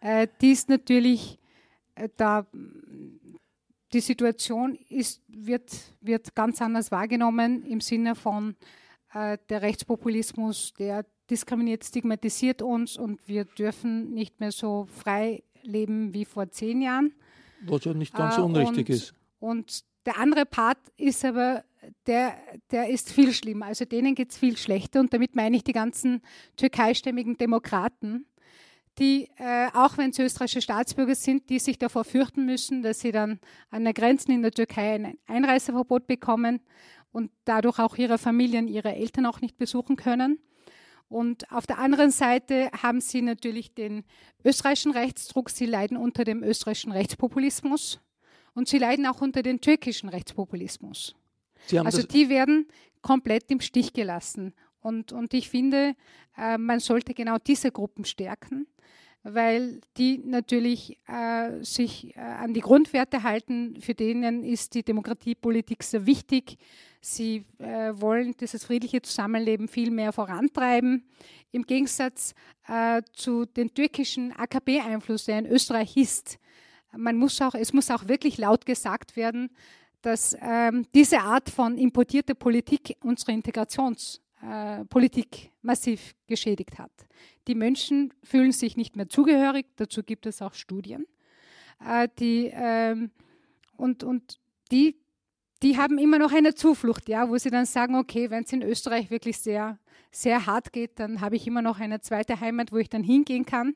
[0.00, 1.38] äh, die ist natürlich
[1.94, 2.46] äh, da
[3.94, 8.56] die Situation ist, wird, wird ganz anders wahrgenommen im Sinne von
[9.14, 16.12] äh, der Rechtspopulismus, der diskriminiert, stigmatisiert uns und wir dürfen nicht mehr so frei leben
[16.12, 17.14] wie vor zehn Jahren.
[17.66, 19.14] Was ja nicht ganz äh, unrichtig und, ist.
[19.38, 21.64] Und der andere Part ist aber,
[22.06, 22.36] der,
[22.70, 23.66] der ist viel schlimmer.
[23.66, 26.22] Also denen geht es viel schlechter und damit meine ich die ganzen
[26.56, 28.26] türkeistämmigen Demokraten,
[28.98, 33.10] die, äh, auch wenn sie österreichische Staatsbürger sind, die sich davor fürchten müssen, dass sie
[33.10, 33.40] dann
[33.70, 36.60] an den Grenzen in der Türkei ein Einreiseverbot bekommen
[37.10, 40.38] und dadurch auch ihre Familien, ihre Eltern auch nicht besuchen können.
[41.08, 44.04] Und auf der anderen Seite haben sie natürlich den
[44.44, 48.00] österreichischen Rechtsdruck, sie leiden unter dem österreichischen Rechtspopulismus
[48.54, 51.14] und sie leiden auch unter dem türkischen Rechtspopulismus.
[51.84, 52.68] also die werden
[53.02, 54.54] komplett im Stich gelassen.
[54.80, 55.94] Und, und ich finde,
[56.36, 58.66] äh, man sollte genau diese Gruppen stärken
[59.24, 63.80] weil die natürlich äh, sich äh, an die Grundwerte halten.
[63.80, 66.58] Für denen ist die Demokratiepolitik sehr wichtig.
[67.00, 71.04] Sie äh, wollen dieses friedliche Zusammenleben viel mehr vorantreiben.
[71.52, 72.34] Im Gegensatz
[72.68, 76.38] äh, zu dem türkischen AKP-Einfluss, der in Österreich ist.
[76.96, 79.50] Man muss auch, es muss auch wirklich laut gesagt werden,
[80.02, 86.92] dass ähm, diese Art von importierter Politik unsere Integrationspolitik massiv geschädigt hat.
[87.48, 91.06] Die Menschen fühlen sich nicht mehr zugehörig, dazu gibt es auch Studien.
[91.84, 93.10] Äh, die, ähm,
[93.76, 94.38] und, und
[94.70, 94.96] die,
[95.62, 98.62] die haben immer noch eine Zuflucht, ja, wo sie dann sagen, okay, wenn es in
[98.62, 99.78] Österreich wirklich sehr,
[100.10, 103.46] sehr hart geht, dann habe ich immer noch eine zweite Heimat, wo ich dann hingehen
[103.46, 103.74] kann.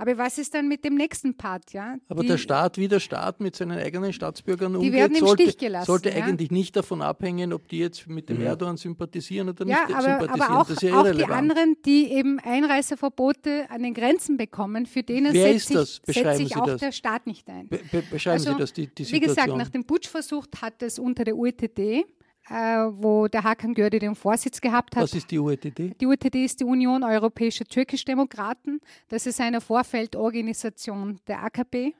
[0.00, 1.74] Aber was ist dann mit dem nächsten Part?
[1.74, 1.96] Ja?
[2.08, 5.42] Aber die, der Staat, wie der Staat mit seinen eigenen Staatsbürgern umgeht, werden im sollte,
[5.42, 6.24] Stich gelassen, sollte ja?
[6.24, 8.44] eigentlich nicht davon abhängen, ob die jetzt mit dem mhm.
[8.44, 10.40] Erdogan sympathisieren oder ja, nicht aber, sympathisieren.
[10.40, 14.86] Aber auch, das ist ja auch die anderen, die eben Einreiseverbote an den Grenzen bekommen,
[14.86, 16.80] für denen Wer setzt, sich, setzt sich auch das?
[16.80, 17.68] der Staat nicht ein.
[17.68, 17.78] Be
[18.10, 19.20] beschreiben also, Sie das, die, die Situation.
[19.20, 22.06] Wie gesagt, nach dem Putschversuch hat es unter der UETD
[22.48, 25.04] wo der Hakan Gördi den Vorsitz gehabt hat.
[25.04, 25.94] Was ist die UETD?
[26.00, 28.80] Die UETD ist die Union Europäischer Türkisch-Demokraten.
[29.08, 31.94] Das ist eine Vorfeldorganisation der AKP.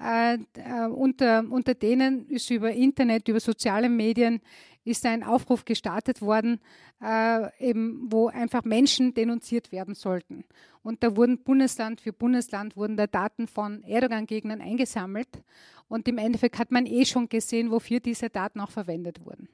[0.00, 4.40] Äh, äh, unter, unter denen ist über Internet, über soziale Medien
[4.84, 6.60] ist ein Aufruf gestartet worden,
[7.00, 10.44] äh, eben, wo einfach Menschen denunziert werden sollten.
[10.82, 15.42] Und da wurden Bundesland für Bundesland wurden da Daten von Erdogan-Gegnern eingesammelt.
[15.88, 19.48] Und im Endeffekt hat man eh schon gesehen, wofür diese Daten auch verwendet wurden.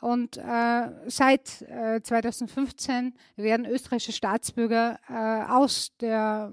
[0.00, 6.52] Und äh, seit äh, 2015 werden österreichische Staatsbürger äh, aus der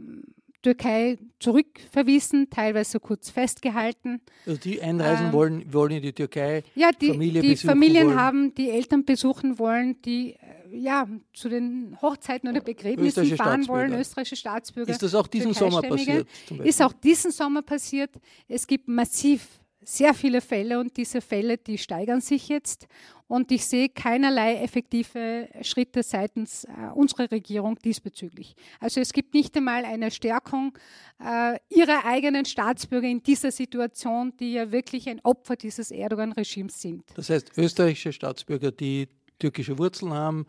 [0.66, 4.20] Türkei zurückverwiesen, teilweise kurz festgehalten.
[4.48, 8.20] Also die einreisen äh, wollen, wollen in die Türkei, ja, die, Familie die Familien wollen.
[8.20, 13.94] haben, die Eltern besuchen wollen, die äh, ja, zu den Hochzeiten oder Begräbnissen fahren wollen,
[13.94, 14.90] österreichische Staatsbürger.
[14.92, 16.28] Ist das auch diesen Sommer passiert?
[16.64, 18.10] Ist auch diesen Sommer passiert.
[18.48, 19.48] Es gibt massiv
[19.84, 22.88] sehr viele Fälle und diese Fälle, die steigern sich jetzt.
[23.28, 28.56] Und ich sehe keinerlei effektive Schritte seitens äh, unserer Regierung diesbezüglich.
[28.80, 30.78] Also es gibt nicht einmal eine Stärkung
[31.20, 37.04] äh, ihrer eigenen Staatsbürger in dieser Situation, die ja wirklich ein Opfer dieses Erdogan-Regimes sind.
[37.16, 39.08] Das heißt, österreichische Staatsbürger, die
[39.40, 40.46] türkische Wurzeln haben,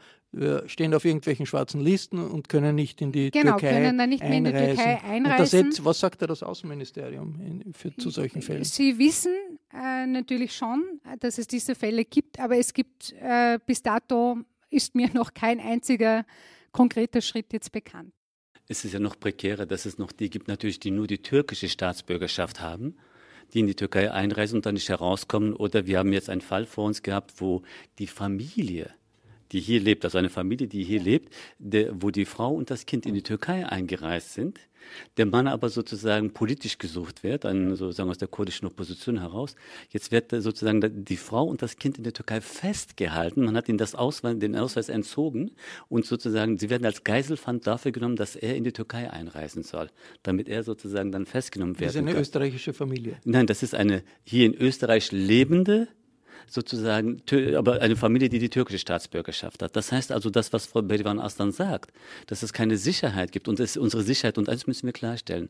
[0.66, 4.22] stehen auf irgendwelchen schwarzen Listen und können nicht in die genau, Türkei können dann nicht
[4.22, 5.66] mehr in die Türkei einreisen.
[5.66, 8.64] Jetzt, was sagt da das Außenministerium in, für, zu solchen Fällen?
[8.64, 9.34] Sie wissen
[9.72, 14.94] äh, natürlich schon, dass es diese Fälle gibt, aber es gibt äh, bis dato ist
[14.94, 16.26] mir noch kein einziger
[16.72, 18.12] konkreter Schritt jetzt bekannt.
[18.68, 21.68] Es ist ja noch prekärer, dass es noch die gibt, natürlich, die nur die türkische
[21.68, 22.96] Staatsbürgerschaft haben
[23.52, 25.54] die in die Türkei einreisen und dann nicht herauskommen.
[25.54, 27.62] Oder wir haben jetzt einen Fall vor uns gehabt, wo
[27.98, 28.90] die Familie
[29.52, 32.86] die hier lebt, also eine Familie, die hier lebt, der, wo die Frau und das
[32.86, 34.60] Kind in die Türkei eingereist sind,
[35.16, 39.56] der Mann aber sozusagen politisch gesucht wird, an, sozusagen aus der kurdischen Opposition heraus.
[39.90, 43.44] Jetzt wird sozusagen die Frau und das Kind in der Türkei festgehalten.
[43.44, 45.52] Man hat ihnen das Ausweis, den Ausweis entzogen
[45.88, 49.90] und sozusagen, sie werden als Geiselfand dafür genommen, dass er in die Türkei einreisen soll,
[50.22, 51.88] damit er sozusagen dann festgenommen wird.
[51.88, 53.18] Das ist eine österreichische Familie.
[53.24, 55.88] Nein, das ist eine hier in Österreich lebende
[56.48, 57.22] sozusagen,
[57.56, 59.76] aber eine Familie, die die türkische Staatsbürgerschaft hat.
[59.76, 61.92] Das heißt also, das, was Frau Bedivan Aslan sagt,
[62.26, 65.48] dass es keine Sicherheit gibt und ist unsere Sicherheit und eins müssen wir klarstellen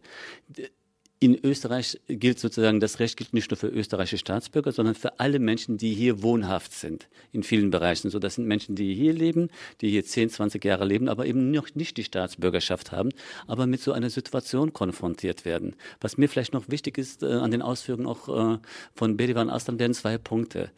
[1.19, 5.39] in Österreich gilt sozusagen, das Recht gilt nicht nur für österreichische Staatsbürger, sondern für alle
[5.39, 8.11] Menschen, die hier wohnhaft sind, in vielen Bereichen.
[8.11, 9.49] So, das sind Menschen, die hier leben,
[9.81, 13.11] die hier 10, 20 Jahre leben, aber eben noch nicht die Staatsbürgerschaft haben,
[13.47, 15.75] aber mit so einer Situation konfrontiert werden.
[16.01, 18.59] Was mir vielleicht noch wichtig ist äh, an den Ausführungen auch äh,
[18.95, 20.71] von Bedivan Aslan, wären zwei Punkte.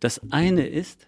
[0.00, 1.06] Das eine ist,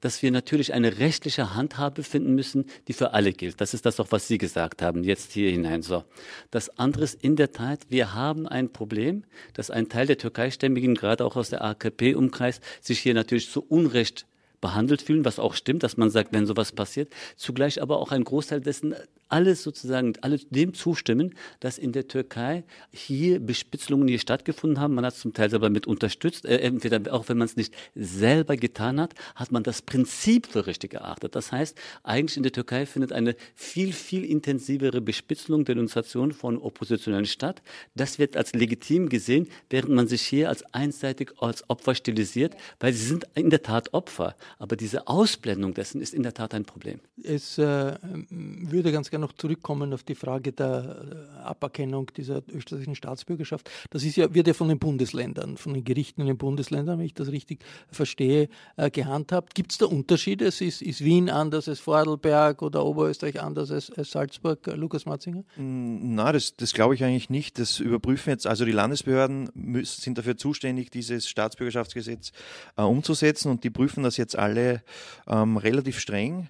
[0.00, 3.60] dass wir natürlich eine rechtliche Handhabe finden müssen, die für alle gilt.
[3.60, 5.82] Das ist das auch, was Sie gesagt haben, jetzt hier hinein.
[5.82, 6.04] So.
[6.50, 10.94] Das andere ist in der Tat, wir haben ein Problem, dass ein Teil der Türkeistämmigen,
[10.94, 14.26] gerade auch aus der AKP-Umkreis, sich hier natürlich zu Unrecht
[14.60, 18.24] behandelt fühlen, was auch stimmt, dass man sagt, wenn sowas passiert, zugleich aber auch ein
[18.24, 18.94] Großteil dessen
[19.28, 24.94] alles sozusagen, alle dem zustimmen, dass in der Türkei hier Bespitzelungen hier stattgefunden haben.
[24.94, 27.74] Man hat es zum Teil selber mit unterstützt, äh, entweder auch wenn man es nicht
[27.94, 31.34] selber getan hat, hat man das Prinzip für richtig erachtet.
[31.34, 37.26] Das heißt, eigentlich in der Türkei findet eine viel, viel intensivere Bespitzelung, Denunziation von Oppositionellen
[37.26, 37.62] statt.
[37.94, 42.92] Das wird als legitim gesehen, während man sich hier als einseitig als Opfer stilisiert, weil
[42.92, 44.36] sie sind in der Tat Opfer.
[44.58, 47.00] Aber diese Ausblendung dessen ist in der Tat ein Problem.
[47.22, 47.96] Es äh,
[48.30, 53.70] würde ganz gerne gerne noch zurückkommen auf die Frage der äh, Aberkennung dieser österreichischen Staatsbürgerschaft.
[53.90, 57.06] Das ist ja, wird ja von den Bundesländern, von den Gerichten in den Bundesländern, wenn
[57.06, 59.54] ich das richtig verstehe, äh, gehandhabt.
[59.54, 60.46] Gibt es da Unterschiede?
[60.46, 65.42] Ist, ist Wien anders als Vorarlberg oder Oberösterreich anders als, als Salzburg, äh, Lukas Matzinger?
[65.56, 67.58] Mm, na, das, das glaube ich eigentlich nicht.
[67.58, 72.32] Das überprüfen jetzt, also die Landesbehörden müssen, sind dafür zuständig, dieses Staatsbürgerschaftsgesetz
[72.76, 74.82] äh, umzusetzen und die prüfen das jetzt alle
[75.26, 76.48] ähm, relativ streng.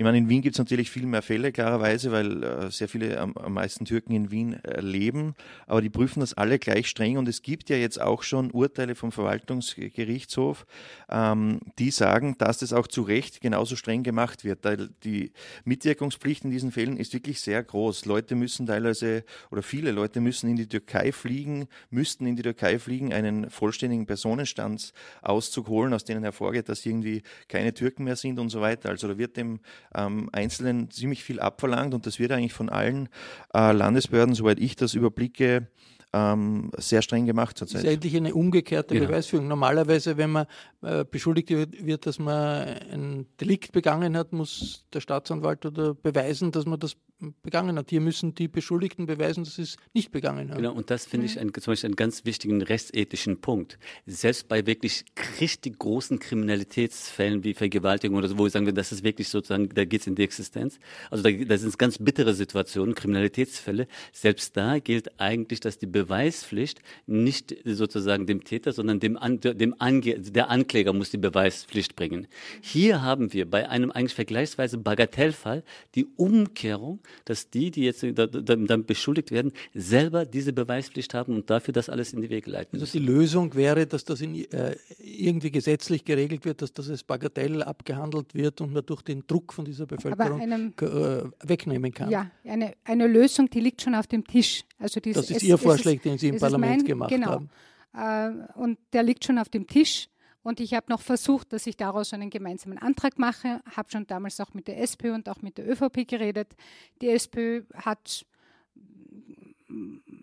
[0.00, 3.20] Ich meine, in Wien gibt es natürlich viel mehr Fälle, klarerweise, weil äh, sehr viele
[3.20, 5.34] am, am, meisten Türken in Wien äh, leben.
[5.66, 7.18] Aber die prüfen das alle gleich streng.
[7.18, 10.64] Und es gibt ja jetzt auch schon Urteile vom Verwaltungsgerichtshof,
[11.10, 14.60] ähm, die sagen, dass das auch zu Recht genauso streng gemacht wird.
[15.04, 15.32] Die
[15.66, 18.06] Mitwirkungspflicht in diesen Fällen ist wirklich sehr groß.
[18.06, 22.78] Leute müssen teilweise oder viele Leute müssen in die Türkei fliegen, müssten in die Türkei
[22.78, 28.48] fliegen, einen vollständigen Personenstandsauszug holen, aus denen hervorgeht, dass irgendwie keine Türken mehr sind und
[28.48, 28.88] so weiter.
[28.88, 29.60] Also da wird dem
[29.94, 33.08] ähm, Einzelnen ziemlich viel abverlangt und das wird eigentlich von allen
[33.54, 35.68] äh, Landesbehörden, soweit ich das überblicke,
[36.12, 37.76] ähm, sehr streng gemacht zurzeit.
[37.76, 39.06] Das ist eigentlich eine umgekehrte genau.
[39.08, 39.46] Beweisführung.
[39.46, 40.46] Normalerweise, wenn man
[40.82, 46.50] äh, beschuldigt wird, wird, dass man ein Delikt begangen hat, muss der Staatsanwalt oder beweisen,
[46.50, 46.96] dass man das
[47.42, 47.90] begangen hat.
[47.90, 50.58] Hier müssen die Beschuldigten beweisen, dass sie es nicht begangen haben.
[50.58, 53.78] Genau, und das finde ich ein, zum Beispiel einen ganz wichtigen rechtsethischen Punkt.
[54.06, 55.04] Selbst bei wirklich
[55.40, 59.84] richtig großen Kriminalitätsfällen wie Vergewaltigung oder so, wo wir sagen, das ist wirklich sozusagen, da
[59.84, 60.78] geht es in die Existenz.
[61.10, 63.86] Also da, da sind es ganz bittere Situationen, Kriminalitätsfälle.
[64.12, 69.74] Selbst da gilt eigentlich, dass die Beweispflicht nicht sozusagen dem Täter, sondern dem, An, dem
[69.78, 72.26] Ange, der Ankläger muss die Beweispflicht bringen.
[72.60, 75.62] Hier haben wir bei einem eigentlich vergleichsweise Bagatellfall
[75.94, 81.72] die Umkehrung, dass die, die jetzt dann beschuldigt werden, selber diese Beweispflicht haben und dafür
[81.72, 82.80] das alles in die Wege leiten.
[82.80, 87.02] Also die Lösung wäre, dass das in, äh, irgendwie gesetzlich geregelt wird, dass das als
[87.02, 92.10] Bagatell abgehandelt wird und man durch den Druck von dieser Bevölkerung einem, äh, wegnehmen kann.
[92.10, 94.64] Ja, eine, eine Lösung, die liegt schon auf dem Tisch.
[94.78, 97.26] Also dies, das ist es, Ihr Vorschlag, den Sie im Parlament mein, gemacht genau.
[97.26, 97.50] haben.
[97.94, 100.08] Äh, und der liegt schon auf dem Tisch.
[100.42, 104.40] Und ich habe noch versucht, dass ich daraus einen gemeinsamen Antrag mache, habe schon damals
[104.40, 106.56] auch mit der SPÖ und auch mit der ÖVP geredet.
[107.02, 108.24] Die SPÖ hat,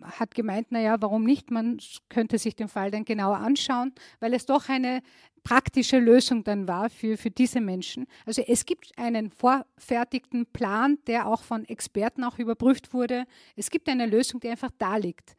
[0.02, 1.52] hat gemeint, naja, warum nicht?
[1.52, 1.78] Man
[2.08, 5.02] könnte sich den Fall dann genauer anschauen, weil es doch eine
[5.48, 8.06] praktische Lösung dann war für, für diese Menschen.
[8.26, 13.24] Also es gibt einen vorfertigten Plan, der auch von Experten auch überprüft wurde.
[13.56, 15.34] Es gibt eine Lösung, die einfach da liegt.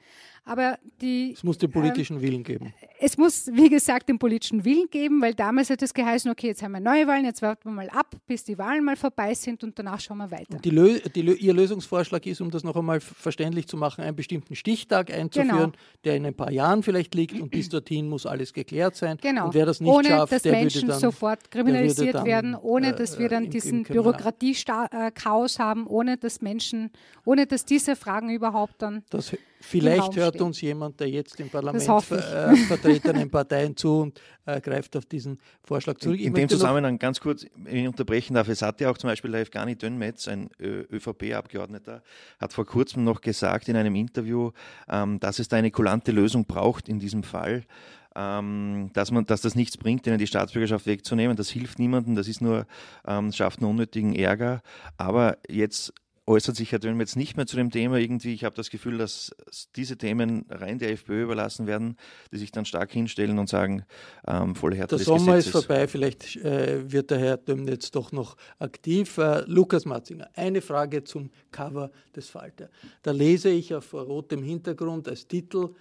[0.46, 2.74] Aber die, es muss den politischen ähm, Willen geben.
[3.00, 6.64] Es muss, wie gesagt, den politischen Willen geben, weil damals hat es geheißen, okay, jetzt
[6.64, 9.64] haben wir neue Wahlen, jetzt warten wir mal ab, bis die Wahlen mal vorbei sind
[9.64, 10.58] und danach schauen wir weiter.
[10.58, 14.56] Die Lö die Ihr Lösungsvorschlag ist, um das noch einmal verständlich zu machen, einen bestimmten
[14.56, 15.72] Stichtag einzuführen, genau.
[16.04, 19.20] der in ein paar Jahren vielleicht liegt und bis dorthin muss alles geklärt sein.
[19.22, 19.46] Genau.
[19.46, 23.30] Und wer das nicht ohne dass Menschen dann, sofort kriminalisiert dann, werden, ohne dass wir
[23.30, 26.92] dann diesen Bürokratie-Chaos haben, ohne dass Menschen,
[27.26, 29.04] ohne dass diese Fragen überhaupt dann.
[29.10, 29.32] Das,
[29.62, 30.48] vielleicht hört stehen.
[30.48, 35.06] uns jemand, der jetzt im Parlament ver, äh, vertretenen Parteien zu und äh, greift auf
[35.06, 36.20] diesen Vorschlag zurück.
[36.20, 39.10] In, in dem Zusammenhang ganz kurz, wenn ich unterbrechen darf, es hat ja auch zum
[39.10, 42.04] Beispiel der Evgani Dönmetz, ein ÖVP-Abgeordneter,
[42.40, 44.52] hat vor kurzem noch gesagt in einem Interview,
[44.90, 47.64] ähm, dass es da eine kulante Lösung braucht in diesem Fall
[48.16, 51.38] ähm, dass, man, dass das nichts bringt, ihnen die Staatsbürgerschaft wegzunehmen.
[51.38, 52.66] Das hilft niemandem, das ist nur,
[53.08, 54.62] ähm, schafft nur unnötigen Ärger.
[54.98, 55.94] Aber jetzt
[56.30, 57.98] äußert sich Herr Dönmetz nicht mehr zu dem Thema.
[57.98, 59.36] Irgendwie, ich habe das Gefühl, dass
[59.76, 61.98] diese Themen rein der FPÖ überlassen werden,
[62.32, 63.84] die sich dann stark hinstellen und sagen,
[64.28, 68.38] ähm, volle Härte Der Sommer ist vorbei, vielleicht äh, wird der Herr Dönmetz doch noch
[68.60, 69.18] aktiv.
[69.18, 72.70] Äh, Lukas Matzinger, eine Frage zum Cover des Falter.
[73.02, 75.74] Da lese ich auf rotem Hintergrund als Titel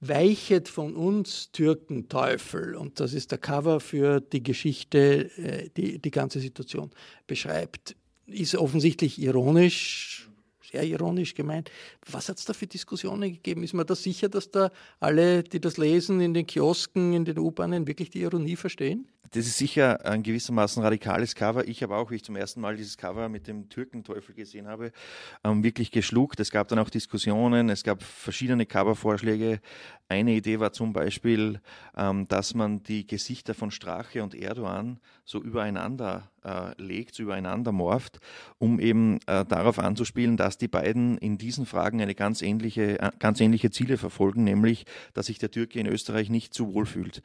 [0.00, 2.74] Weichet von uns Türkenteufel.
[2.74, 6.90] Und das ist der Cover für die Geschichte, äh, die die ganze Situation
[7.26, 7.96] beschreibt.
[8.26, 10.28] Ist offensichtlich ironisch,
[10.62, 11.70] sehr ironisch gemeint.
[12.10, 13.62] Was hat es da für Diskussionen gegeben?
[13.62, 14.70] Ist man da sicher, dass da
[15.00, 19.08] alle, die das lesen, in den Kiosken, in den U-Bahnen, wirklich die Ironie verstehen?
[19.30, 21.66] Das ist sicher ein gewissermaßen radikales Cover.
[21.66, 24.92] Ich habe auch, wie ich zum ersten Mal dieses Cover mit dem Türkenteufel gesehen habe,
[25.44, 26.38] ähm, wirklich geschluckt.
[26.40, 29.60] Es gab dann auch Diskussionen, es gab verschiedene Covervorschläge.
[30.08, 31.60] Eine Idee war zum Beispiel,
[31.96, 38.20] ähm, dass man die Gesichter von Strache und Erdogan so übereinander äh, legt, übereinander morpht,
[38.58, 43.10] um eben äh, darauf anzuspielen, dass die beiden in diesen Fragen eine ganz ähnliche, äh,
[43.18, 47.22] ganz ähnliche Ziele verfolgen, nämlich, dass sich der Türke in Österreich nicht zu wohl fühlt.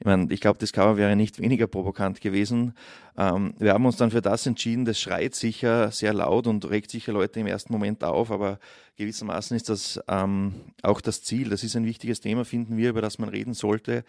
[0.00, 2.74] Ich meine, ich glaube, das Cover wäre nicht weniger provokant gewesen.
[3.16, 4.84] Ähm, wir haben uns dann für das entschieden.
[4.84, 8.60] Das schreit sicher sehr laut und regt sicher Leute im ersten Moment auf, aber
[8.96, 11.48] gewissermaßen ist das ähm, auch das Ziel.
[11.48, 14.04] Das ist ein wichtiges Thema, finden wir, über das man reden sollte.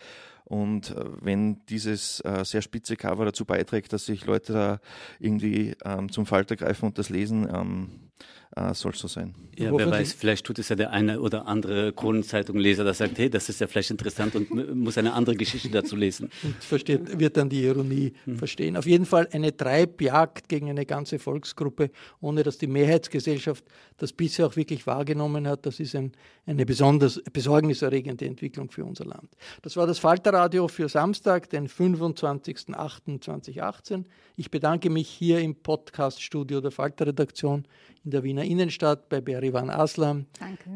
[0.50, 4.80] Und äh, wenn dieses äh, sehr spitze Cover dazu beiträgt, dass sich Leute da
[5.20, 8.09] irgendwie ähm, zum Falter greifen und das lesen, ähm,
[8.56, 9.36] äh, soll so sein.
[9.58, 13.30] Ja, wer weiß, vielleicht tut es ja der eine oder andere Kronenzeitung-Leser, der sagt, hey,
[13.30, 16.32] das ist ja vielleicht interessant und muss eine andere Geschichte dazu lesen.
[16.44, 18.38] Und versteht, wird dann die Ironie hm.
[18.38, 18.76] verstehen.
[18.78, 21.92] Auf jeden Fall eine Treibjagd gegen eine ganze Volksgruppe,
[22.22, 23.64] ohne dass die Mehrheitsgesellschaft
[23.98, 25.66] das bisher auch wirklich wahrgenommen hat.
[25.66, 26.14] Das ist ein,
[26.46, 29.30] eine besonders besorgniserregende Entwicklung für unser Land.
[29.62, 34.06] Das war das Falterradio für Samstag, den 25.08.2018.
[34.38, 37.68] Ich bedanke mich hier im Podcaststudio der Falterredaktion
[38.04, 40.26] in der Wiener Innenstadt bei Berivan Aslam.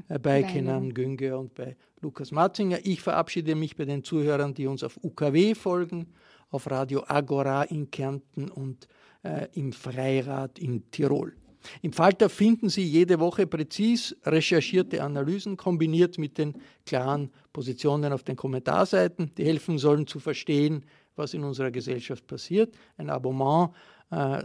[0.10, 2.80] Äh, bei Kenan Günge und bei Lukas Matzinger.
[2.84, 6.08] Ich verabschiede mich bei den Zuhörern, die uns auf UKW folgen,
[6.50, 8.88] auf Radio Agora in Kärnten und
[9.24, 11.34] äh, im Freirad in Tirol.
[11.82, 16.56] Im Falter finden Sie jede Woche präzis recherchierte Analysen kombiniert mit den
[16.86, 22.76] klaren Positionen auf den Kommentarseiten, die helfen sollen zu verstehen, was in unserer Gesellschaft passiert.
[22.98, 23.70] Ein Abonnement
[24.14, 24.44] äh,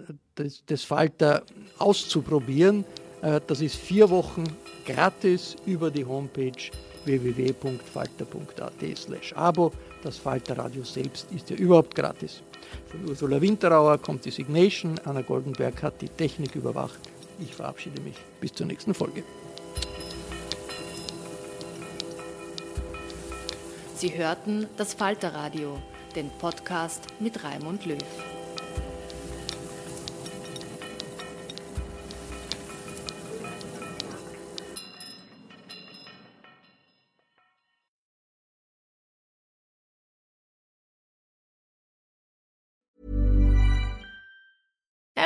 [0.69, 1.43] des Falter
[1.79, 2.85] auszuprobieren.
[3.23, 4.45] Äh, das ist vier Wochen
[4.85, 6.71] gratis über die Homepage
[7.05, 9.73] www.falter.at slash abo.
[10.03, 12.43] Das Falterradio selbst ist ja überhaupt gratis.
[12.91, 17.01] Von Ursula Winterauer kommt die Signation, Anna Goldenberg hat die Technik überwacht.
[17.41, 18.17] Ich verabschiede mich.
[18.41, 19.23] Bis zur nächsten Folge.
[23.97, 25.79] Sie hörten das Falterradio,
[26.15, 27.99] den Podcast mit Raimund Löw.